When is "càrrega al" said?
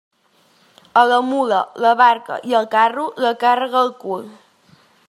3.45-3.97